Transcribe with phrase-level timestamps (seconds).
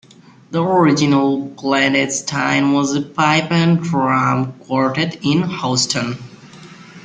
[0.49, 6.17] The original Clandestine was a pipe-and-drum quartet in Houston.